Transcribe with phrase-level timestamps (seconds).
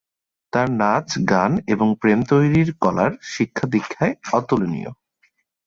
[0.53, 4.91] তার নাচ, গান এবং প্রেম-তৈরীর কলার শিক্ষাদীক্ষায় অতুলনীয়।